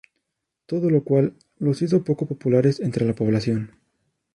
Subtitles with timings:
[0.65, 3.69] Todo lo cual, los hizo poco populares entre la población.